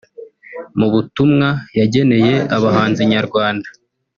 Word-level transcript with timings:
Mu 0.79 0.87
butumwa 0.93 1.49
yageneye 1.79 2.35
abahanzi 2.57 3.01
nyarwanda 3.13 3.67